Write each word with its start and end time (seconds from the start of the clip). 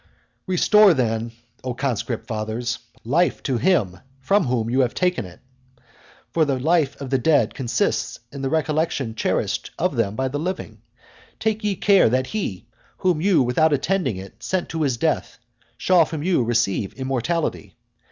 V. 0.47 0.53
Restore 0.53 0.95
then, 0.95 1.31
O 1.63 1.75
conscript 1.75 2.25
fathers, 2.25 2.79
life 3.03 3.43
to 3.43 3.59
him 3.59 3.99
from 4.19 4.45
whom 4.45 4.67
you 4.67 4.79
have 4.79 4.95
taken 4.95 5.25
it. 5.27 5.39
For 6.31 6.43
the 6.43 6.57
life 6.57 6.99
of 6.99 7.11
the 7.11 7.19
dead 7.19 7.53
consists 7.53 8.19
in 8.31 8.41
the 8.41 8.49
recollection 8.49 9.13
cherished 9.13 9.69
of 9.77 9.95
them 9.95 10.15
by 10.15 10.27
the 10.29 10.39
living. 10.39 10.81
Take 11.39 11.63
ye 11.63 11.75
care 11.75 12.09
that 12.09 12.25
he, 12.25 12.65
whom 12.97 13.21
you 13.21 13.43
without 13.43 13.73
intending 13.73 14.17
it 14.17 14.41
sent 14.41 14.69
to 14.69 14.81
his 14.81 14.97
death, 14.97 15.37
shall 15.77 16.05
from 16.05 16.23
you 16.23 16.43
receive 16.43 16.93
immortality. 16.95 17.75